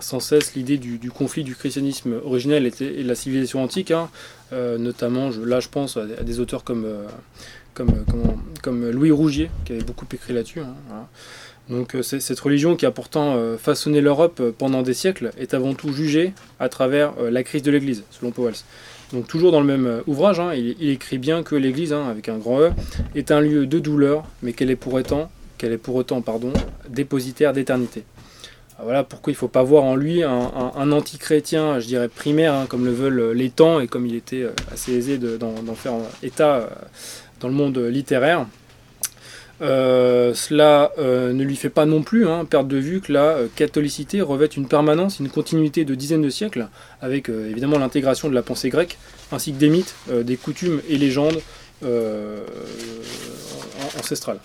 [0.01, 3.93] sans cesse l'idée du, conflit du christianisme originel et, de la civilisation antique,
[4.51, 6.85] notamment là je pense à, des auteurs comme,
[8.65, 10.59] Louis Rougier qui avait beaucoup écrit là-dessus.
[11.69, 15.53] Donc euh, cette religion qui a pourtant euh, façonné l'Europe euh, pendant des siècles est
[15.53, 18.53] avant tout jugée à travers la crise de l'Église, selon Powell.
[19.13, 22.37] Donc toujours dans le même ouvrage, hein, il, écrit bien que l'Église, hein, avec un
[22.37, 22.71] grand E,
[23.13, 26.51] est un lieu de douleur, mais qu'elle est pour autant, pardon,
[26.89, 28.03] dépositaire d'éternité.
[28.83, 32.65] Voilà pourquoi il ne faut pas voir en lui un, anti-chrétien, je dirais primaire, hein,
[32.67, 36.67] comme le veulent les temps, et comme il était assez aisé d'en faire état
[37.39, 38.47] dans le monde littéraire.
[39.61, 43.23] Euh, cela euh, ne lui fait pas non plus hein, perdre de vue que la
[43.23, 46.67] euh, catholicité revêt une permanence, une continuité de dizaines de siècles,
[47.01, 48.97] avec évidemment l'intégration de la pensée grecque,
[49.31, 51.39] ainsi que des mythes, des coutumes et légendes
[53.99, 54.39] ancestrales.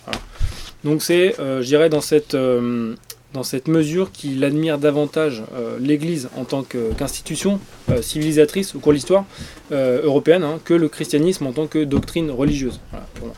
[0.85, 5.43] Donc c'est, je dirais, dans cette, dans cette mesure qu'il admire davantage
[5.81, 7.61] l'Église en tant qu'institution
[8.01, 9.25] civilisatrice au cours de l'histoire
[9.71, 12.81] européenne hein, que le christianisme en tant que doctrine religieuse.
[12.95, 13.29] Euh, pour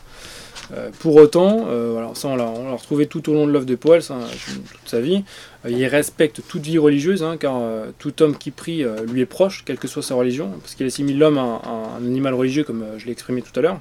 [1.05, 4.99] autant, euh, ça on l'a retrouvé tout au long de l'œuvre de Powell, toute sa
[4.99, 5.23] vie,
[5.65, 7.61] euh, il respecte toute vie religieuse, hein, car
[7.99, 11.17] tout homme qui prie lui est proche, quelle que soit sa religion, parce qu'il assimile
[11.17, 11.61] l'homme à,
[11.99, 13.79] un animal religieux, comme je l'ai exprimé tout à l'heure.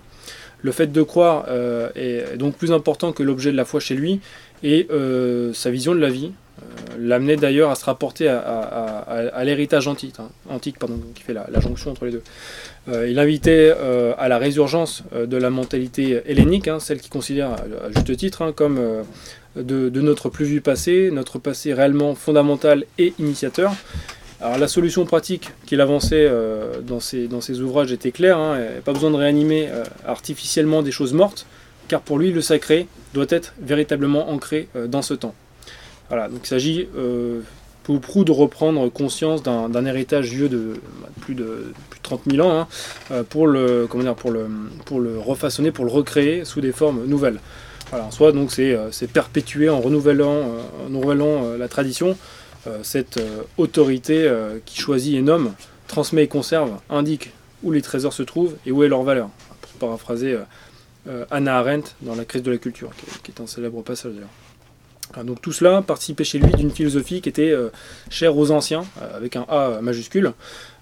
[0.63, 1.47] Le fait de croire
[1.95, 4.21] est donc plus important que l'objet de la foi chez lui,
[4.63, 4.89] et
[5.53, 6.33] sa vision de la vie,
[6.99, 11.91] l'amenait d'ailleurs à se rapporter à, l'héritage antique, hein, antique pardon, qui fait la, jonction
[11.91, 12.23] entre les deux.
[12.89, 17.09] Euh, il invitait euh, à la résurgence euh, de la mentalité hellénique, hein, celle qui
[17.11, 18.81] considère à juste titre hein, comme
[19.57, 23.73] de, notre plus vieux passé, notre passé réellement fondamental et initiateur.
[24.41, 26.31] Alors la solution pratique qu'il avançait
[26.83, 28.39] dans, ses, dans ses ouvrages était claire,
[28.87, 29.69] pas besoin de réanimer
[30.07, 31.45] artificiellement des choses mortes,
[31.89, 35.35] car pour lui le sacré doit être véritablement ancré dans ce temps.
[36.11, 36.89] Voilà, donc il s'agit
[37.91, 42.47] ou Proud reprendre conscience d'un héritage vieux de bah, plus, de plus de 30 000
[42.47, 42.69] ans
[43.11, 44.47] hein, pour, le, comment dire, pour, le,
[44.85, 47.41] pour le refaçonner, pour le recréer sous des formes nouvelles.
[47.91, 52.17] Voilà, en soi, donc c'est perpétuer en renouvelant, en renouvelant la tradition,
[52.85, 53.21] cette
[53.59, 54.33] autorité
[54.67, 55.53] qui choisit et nomme,
[55.89, 57.33] transmet et conserve, indique
[57.65, 59.31] où les trésors se trouvent et où est leur valeur.
[59.61, 60.39] Pour paraphraser
[61.09, 62.91] euh, Anna Arendt dans La crise de la culture,
[63.25, 64.29] qui est, un célèbre passage d'ailleurs.
[65.25, 67.69] Donc tout cela participait chez lui d'une philosophie qui était euh,
[68.11, 70.33] chère aux anciens, euh, avec un A majuscule.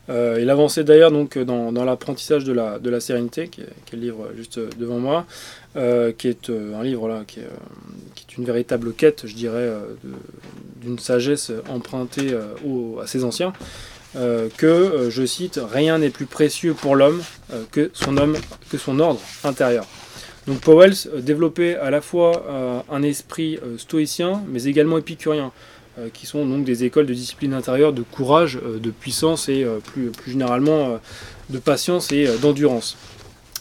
[0.08, 5.26] il avançait d'ailleurs dans, l'apprentissage de la, sérénité, qui est, le livre juste devant moi,
[5.74, 9.70] qui est un livre là, qui est, une véritable quête, je dirais,
[10.80, 12.34] d'une sagesse empruntée
[13.02, 13.52] à ses anciens.
[14.14, 17.22] que, je cite, rien n'est plus précieux pour l'homme
[17.70, 17.90] que,
[18.70, 19.86] que son ordre intérieur.
[20.48, 25.52] Donc Powell euh, développait à la fois euh, un esprit euh, stoïcien, mais également épicurien,
[26.12, 30.30] qui sont donc des écoles de discipline intérieure, de courage, de puissance et plus, plus,
[30.30, 31.00] généralement
[31.50, 32.96] de patience et d'endurance.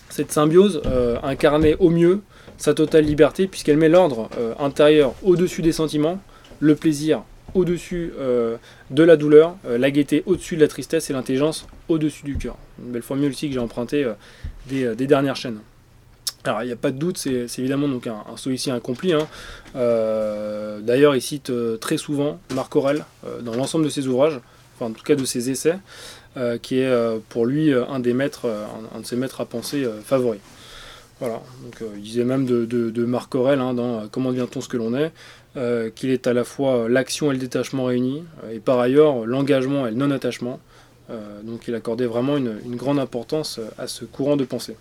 [0.10, 0.84] Cette symbiose
[1.24, 2.22] incarnait au mieux
[2.60, 6.20] sa totale liberté, puisqu'elle met l'ordre intérieur au-dessus des sentiments,
[6.60, 7.24] le plaisir
[7.56, 8.14] au-dessus
[8.92, 12.56] de la douleur, la gaieté au-dessus de la tristesse et l'intelligence au-dessus du cœur.
[12.86, 14.08] Une belle formule aussi que j'ai empruntée
[14.68, 15.58] des, dernières chaînes.
[16.48, 19.14] Alors il n'y a pas de doute, c'est évidemment un, stoïcien accompli.
[19.14, 19.28] Hein.
[19.76, 24.40] Euh, d'ailleurs, il cite euh, très souvent Marc Aurel euh, dans l'ensemble de ses ouvrages,
[24.76, 25.78] enfin en tout cas de ses essais,
[26.62, 28.48] qui est pour lui un des maîtres,
[28.94, 30.40] un, de ses maîtres à penser favoris.
[31.20, 34.94] Voilà, donc il disait même de, Marc Aurel hein, dans Comment devient-on ce que l'on
[34.96, 35.12] est,
[35.96, 39.90] qu'il est à la fois l'action et le détachement réunis, et par ailleurs l'engagement et
[39.90, 40.60] le non-attachement.
[41.42, 44.76] donc il accordait vraiment une, grande importance à ce courant de pensée.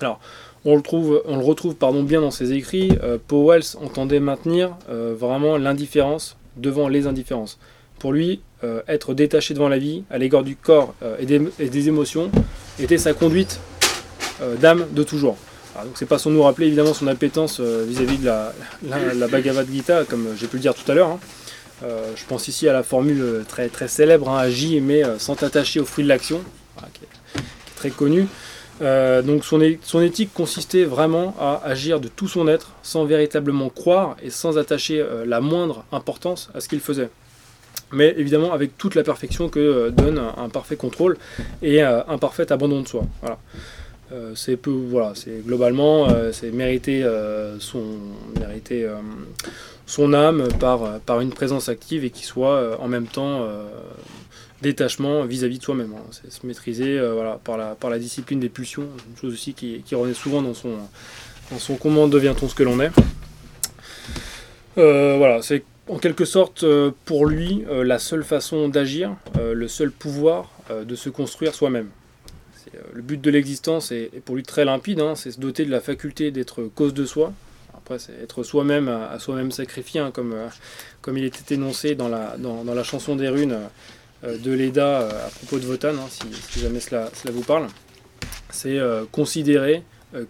[0.00, 0.20] Alors,
[0.64, 2.92] on le, retrouve pardon, bien dans ses écrits.
[3.02, 7.58] Euh, Powell entendait maintenir euh, vraiment l'indifférence devant les indifférences.
[7.98, 12.30] Pour lui, euh, être détaché devant la vie, à l'égard du corps et des, émotions,
[12.78, 13.60] était sa conduite
[14.60, 15.36] d'âme de toujours.
[15.74, 18.52] donc c'est pas sans nous rappeler évidemment son appétence vis-à-vis de la,
[19.14, 21.08] la, Bhagavad Gita, comme j'ai pu le dire tout à l'heure.
[21.08, 21.88] Hein.
[22.14, 25.84] je pense ici à la formule très, très célèbre, hein, agis mais sans t'attacher au
[25.84, 26.40] fruit de l'action,
[26.94, 28.28] qui, est très connue.
[28.80, 34.16] Euh, donc son, éthique consistait vraiment à agir de tout son être sans véritablement croire
[34.22, 37.10] et sans attacher euh, la moindre importance à ce qu'il faisait.
[37.90, 41.16] Mais évidemment avec toute la perfection que euh, donne un, parfait contrôle
[41.62, 43.04] et un parfait abandon de soi.
[44.34, 47.06] C'est peu, voilà, c'est globalement, c'est mériter
[47.58, 47.82] son,
[48.40, 48.88] mériter
[49.86, 53.46] son âme par une présence active et qui soit en même temps
[54.62, 55.92] détachement vis-à-vis de soi-même.
[55.96, 56.02] Hein.
[56.10, 60.14] C'est se maîtriser euh, par, la, discipline des pulsions, une chose aussi qui, qui revenait
[60.14, 60.76] souvent dans son,
[61.50, 62.90] dans comment devient-on ce que l'on est.
[64.76, 69.90] Euh, voilà, c'est en quelque sorte euh, pour lui la seule façon d'agir, le seul
[69.90, 71.88] pouvoir de se construire soi-même.
[72.92, 75.80] le but de l'existence est, pour lui très limpide, hein, c'est se doter de la
[75.80, 77.32] faculté d'être cause de soi.
[77.74, 83.16] Après, c'est être soi-même à, soi-même sacrifié, hein, comme, il était énoncé dans la, chanson
[83.16, 83.56] des runes
[84.22, 87.68] de l'EDA euh, à propos de Votan, hein, si, jamais cela, vous parle,
[88.50, 89.82] c'est euh, considérer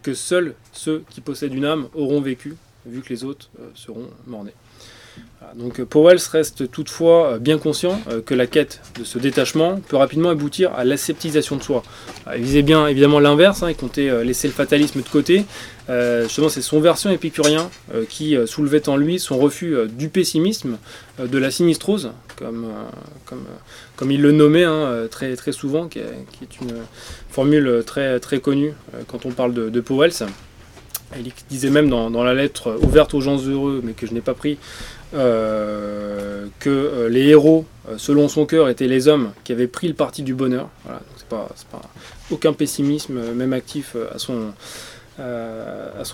[0.03, 4.55] que seuls ceux qui possèdent une âme auront vécu, vu que les autres seront morts-nés.
[5.57, 10.73] Donc Powell reste toutefois bien conscient que la quête de ce détachement peut rapidement aboutir
[10.75, 11.83] à l'aseptisation de soi.
[12.37, 15.47] Il visait bien évidemment l'inverse, hein, il comptait laisser le fatalisme de côté.
[15.89, 17.71] justement, c'est son version épicurien
[18.11, 20.77] qui soulevait en lui son refus du pessimisme,
[21.19, 22.69] de la sinistrose, comme,
[23.97, 26.75] comme, il le nommait hein, très, souvent, qui est, une
[27.31, 28.75] formule très, connue
[29.07, 30.13] quand on parle de, de Powell.
[31.17, 34.35] Il disait même dans, la lettre ouverte aux gens heureux, mais que je n'ai pas
[34.35, 34.59] pris,
[35.15, 39.89] euh, que euh, les héros, euh, selon son cœur, étaient les hommes qui avaient pris
[39.89, 40.69] le parti du bonheur.
[40.85, 41.09] Voilà, donc
[41.57, 41.81] c'est pas,
[42.31, 44.53] aucun pessimisme, même actif, à son,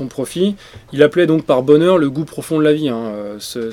[0.08, 0.54] profit.
[0.92, 3.70] Il appelait donc par bonheur le goût profond de la vie, hein, ce,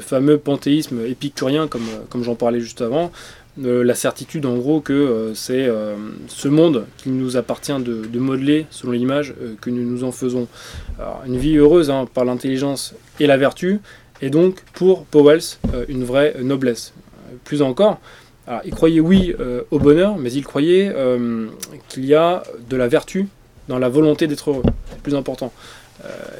[0.00, 3.12] fameux panthéisme épicurien, comme, comme j'en parlais juste avant,
[3.58, 5.94] la certitude en gros que euh, c'est euh,
[6.28, 10.46] ce monde qui nous appartient de, modeler selon l'image euh, que nous nous en faisons.
[11.26, 13.80] une vie heureuse hein, par l'intelligence et la vertu,
[14.20, 15.40] et donc pour Powell
[15.88, 16.92] une vraie noblesse.
[17.44, 17.98] Plus encore,
[18.64, 19.34] il croyait oui
[19.70, 20.94] au bonheur, mais il croyait
[21.88, 23.28] qu'il y a de la vertu
[23.68, 24.62] dans la volonté d'être heureux.
[24.90, 25.52] C'est plus important.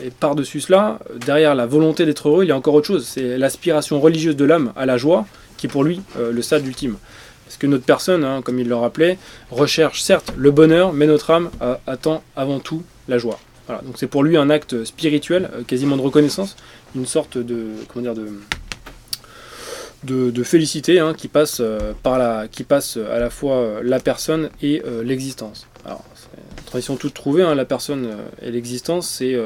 [0.03, 3.07] et par-dessus cela, derrière la volonté d'être heureux, il y a encore autre chose.
[3.07, 6.67] C'est l'aspiration religieuse de l'âme à la joie qui est pour lui euh, le stade
[6.67, 6.97] ultime.
[7.45, 9.19] Parce que notre personne, hein, comme il le rappelait,
[9.51, 11.51] recherche certes le bonheur, mais notre âme
[11.87, 13.39] attend avant tout la joie.
[13.69, 16.57] Donc c'est pour lui un acte spirituel, euh, quasiment de reconnaissance,
[16.95, 18.15] une sorte de, comment dire,
[20.05, 21.61] de, de, félicité hein, qui, passe,
[22.03, 25.67] par la, qui passe à la fois la personne et l'existence.
[25.85, 28.09] Alors, c'est une tradition toute trouvée, hein, la personne
[28.41, 29.37] et l'existence, c'est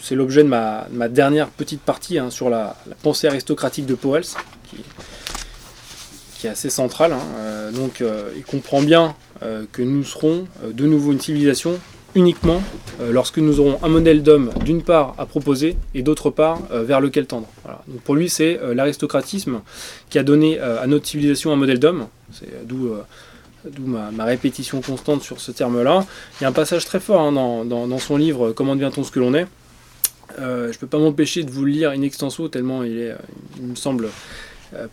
[0.00, 4.24] c'est l'objet de ma, ma, dernière petite partie sur la, pensée aristocratique de Powell,
[4.68, 7.12] qui, est assez centrale.
[7.12, 7.72] Hein.
[7.72, 8.02] donc,
[8.36, 9.16] il comprend bien
[9.72, 11.80] que nous serons de nouveau une civilisation
[12.16, 12.62] uniquement
[13.00, 16.82] euh, lorsque nous aurons un modèle d'homme d'une part à proposer et d'autre part euh,
[16.82, 17.46] vers lequel tendre.
[17.86, 19.60] Donc pour lui, c'est euh, l'aristocratisme
[20.08, 22.06] qui a donné à notre civilisation un modèle d'homme.
[22.32, 22.96] C'est d'où
[23.86, 26.06] ma, répétition constante sur ce terme-là.
[26.40, 29.20] Il y a un passage très fort hein, dans, son livre Comment devient-on ce que
[29.20, 29.46] l'on est
[30.38, 33.14] Je ne peux pas m'empêcher de vous le lire in extenso tellement il, est,
[33.58, 34.08] il me semble euh,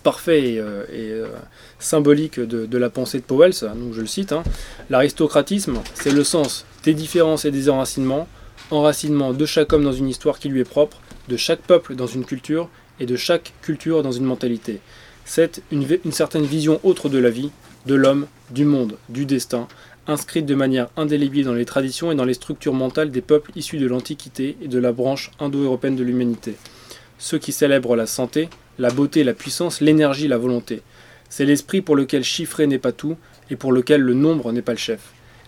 [0.03, 1.27] parfait et, euh, euh,
[1.79, 4.43] symbolique de, la pensée de Powell, donc je le cite, hein.
[4.89, 8.27] l'aristocratisme, c'est le sens des différences et des enracinements,
[8.71, 12.07] enracinement de chaque homme dans une histoire qui lui est propre, de chaque peuple dans
[12.07, 14.79] une culture, et de chaque culture dans une mentalité.
[15.25, 17.49] C'est une certaine vision autre de la vie,
[17.85, 19.67] de l'homme, du monde, du destin,
[20.07, 23.77] inscrite de manière indélébile dans les traditions et dans les structures mentales des peuples issus
[23.77, 26.55] de l'Antiquité et de la branche indo-européenne de l'humanité.
[27.17, 30.81] Ceux qui célèbrent la santé, la beauté, la puissance, l'énergie, la volonté.
[31.29, 33.17] C'est l'esprit pour lequel chiffrer n'est pas tout
[33.49, 34.99] et pour lequel le nombre n'est pas le chef.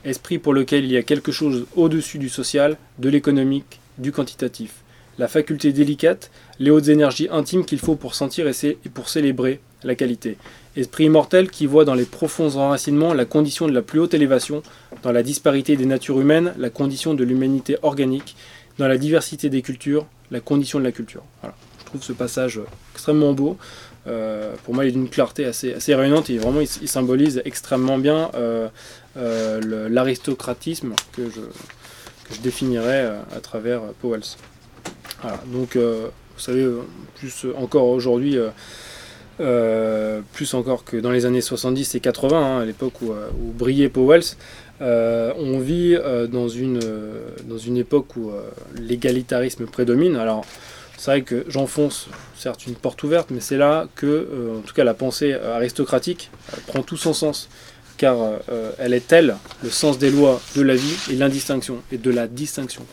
[0.03, 4.71] Esprit pour lequel il y a quelque chose au-dessus du social, de l'économique, du quantitatif.
[5.17, 9.95] La faculté délicate, les hautes énergies intimes qu'il faut pour sentir et pour célébrer la
[9.95, 10.37] qualité.
[10.75, 14.61] Esprit immortel qui voit dans les profonds enracinements la condition de la plus haute élévation,
[15.03, 18.35] dans la disparité des natures humaines, la condition de l'humanité organique,
[18.77, 21.23] dans la diversité des cultures, la condition de la culture.
[22.03, 22.59] Ce passage
[22.93, 23.57] extrêmement beau.
[24.07, 27.97] Euh, pour moi, il est d'une clarté assez, assez réunionnante et vraiment, il, symbolise extrêmement
[27.97, 28.67] bien euh,
[29.17, 31.41] euh, l'aristocratisme que je,
[32.41, 34.35] définirais à travers Powells.
[35.45, 36.67] donc, vous savez,
[37.19, 38.39] plus encore aujourd'hui,
[39.37, 43.89] plus encore que dans les années 70 et 80, hein, à l'époque où, où, brillait
[43.89, 44.37] Powells,
[44.81, 45.95] on vit
[46.31, 46.79] dans, une,
[47.43, 48.31] dans une époque où
[48.75, 50.15] l'égalitarisme prédomine.
[50.15, 50.45] Alors,
[50.97, 54.73] c'est vrai que j'enfonce certes une porte ouverte, mais c'est là que, euh, en tout
[54.73, 57.49] cas, la pensée euh, aristocratique euh, prend tout son sens,
[57.97, 58.17] car
[58.77, 62.27] elle est telle le sens des lois de la vie et l'indistinction, et de la
[62.27, 62.85] distinction,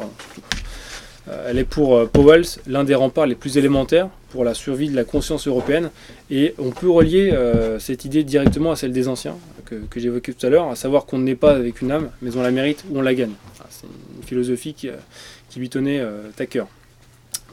[1.49, 5.03] elle est pour Powell l'un des remparts les plus élémentaires pour la survie de la
[5.03, 5.91] conscience européenne,
[6.31, 7.37] et on peut relier
[7.81, 9.35] cette idée directement à celle des anciens,
[9.65, 12.43] que, j'évoquais tout à l'heure, à savoir qu'on n'est pas avec une âme, mais on
[12.43, 13.35] la mérite ou on la gagne.
[13.71, 14.89] C'est une philosophie qui
[15.57, 16.01] lui tenait
[16.39, 16.69] à cœur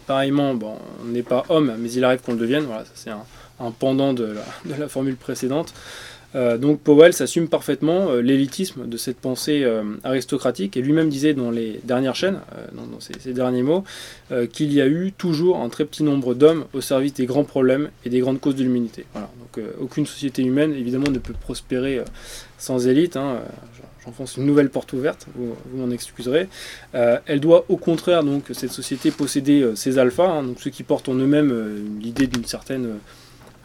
[0.09, 0.57] pareillement,
[1.03, 2.63] on n'est pas homme, mais il arrive qu'on le devienne.
[2.63, 4.33] Voilà, c'est un, pendant de
[4.65, 5.71] la, formule précédente.
[6.33, 11.33] Euh, donc Powell s'assume parfaitement euh, l'élitisme de cette pensée euh, aristocratique et lui-même disait
[11.35, 12.39] dans les dernières chaînes,
[12.73, 13.83] dans, ses, derniers mots,
[14.51, 17.89] qu'il y a eu toujours un très petit nombre d'hommes au service des grands problèmes
[18.03, 19.05] et des grandes causes de l'humanité.
[19.13, 22.01] Donc aucune société humaine évidemment ne peut prospérer
[22.57, 23.15] sans élite.
[23.15, 23.41] Hein,
[24.37, 26.47] une nouvelle porte ouverte, vous, m'en excuserez.
[26.95, 30.83] Euh, elle doit au contraire, donc, cette société posséder euh, ses alphas, hein, ceux qui
[30.83, 32.97] portent en eux-mêmes euh, l'idée d'une certaine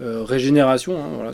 [0.00, 0.98] régénération.
[0.98, 1.30] Hein,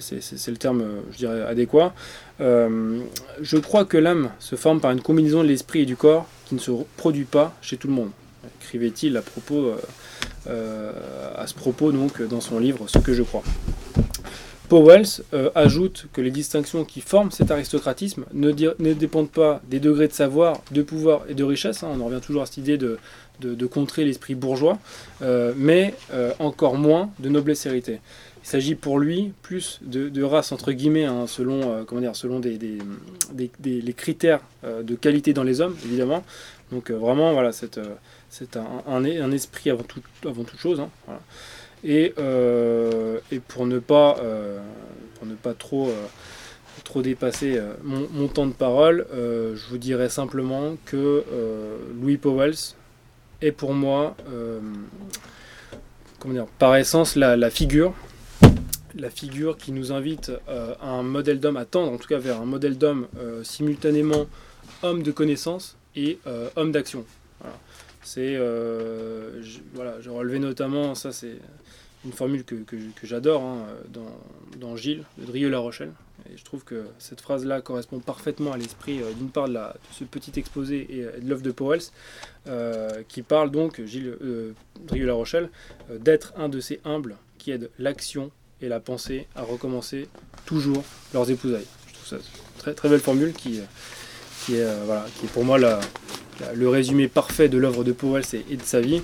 [0.00, 1.94] c'est le terme, je dirais, adéquat.
[2.38, 6.54] je crois que l'âme se forme par une combinaison de l'esprit et du corps qui
[6.54, 8.10] ne se produit pas chez tout le monde.
[8.60, 9.72] Écrivait-il à propos,
[10.46, 13.42] à ce propos donc dans son livre Ce que je crois.
[14.68, 20.08] Powells euh, ajoute que les distinctions qui forment cet aristocratisme ne, dépendent pas des degrés
[20.08, 21.88] de savoir, de pouvoir et de richesse, hein.
[21.92, 22.98] on en revient toujours à cette idée de,
[23.66, 24.78] contrer l'esprit bourgeois,
[25.22, 28.00] euh, mais euh, encore moins de noblesse héritée.
[28.44, 32.58] Il s'agit pour lui plus de, race entre guillemets, hein, selon, comment dire, selon des,
[33.36, 36.24] les critères de qualité dans les hommes, évidemment.
[36.72, 37.78] Donc vraiment, voilà, c'est
[38.56, 40.80] un, esprit avant, tout, avant toute chose.
[40.80, 41.18] Hein,
[41.84, 44.58] et, euh, et pour ne pas, euh,
[45.16, 46.06] pour ne pas trop, euh,
[46.84, 51.24] trop dépasser mon, temps de parole, je vous dirais simplement que
[52.00, 52.74] Louis Powells
[53.42, 54.16] est pour moi,
[56.18, 57.92] comment dire, par essence, la, figure
[58.94, 62.40] la figure qui nous invite à un modèle d'homme, à tendre en tout cas vers
[62.40, 63.06] un modèle d'homme
[63.42, 64.26] simultanément
[64.82, 66.18] homme de connaissance et
[66.56, 67.04] homme d'action.
[68.02, 68.36] C'est,
[69.74, 71.38] voilà, je relevais notamment, ça c'est
[72.04, 74.06] une formule que, que, j'adore hein, dans,
[74.58, 75.92] dans, Gilles de Drieux-La Rochelle.
[76.32, 79.76] Et je trouve que cette phrase-là correspond parfaitement à l'esprit euh, d'une part de, la,
[79.92, 81.80] ce petit exposé et, euh, de l'œuvre de Powell,
[82.46, 84.16] euh, qui parle donc, Gilles
[84.86, 85.50] Drieux-La Rochelle,
[85.90, 88.30] d'être un de ces humbles qui aident l'action
[88.60, 90.08] et la pensée à recommencer
[90.46, 90.84] toujours
[91.14, 91.66] leurs épousailles.
[91.88, 93.60] Je trouve ça une très, très belle formule qui,
[94.44, 95.78] qui, est, voilà, qui est pour moi la,
[96.54, 99.02] le résumé parfait de l'œuvre de Powell et, de sa vie.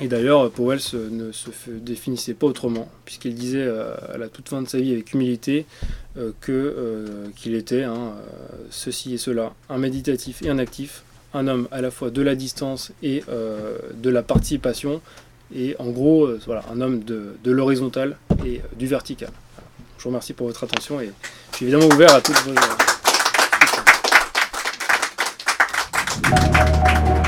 [0.00, 0.80] Et d'ailleurs, Powell
[1.10, 5.12] ne se définissait pas autrement, puisqu'il disait à la toute fin de sa vie avec
[5.12, 5.66] humilité
[6.40, 8.14] que qu'il était hein,
[8.70, 11.02] ceci et cela, un méditatif et un actif,
[11.34, 15.02] un homme à la fois de la distance et de la participation,
[15.54, 19.30] et en gros, voilà, un homme de, de l'horizontal et du vertical.
[20.00, 21.10] Je vous remercie pour votre attention et
[21.52, 22.54] je suis évidemment ouvert à toutes vos
[26.30, 27.19] Thank you.